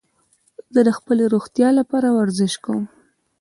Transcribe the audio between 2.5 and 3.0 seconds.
کوم.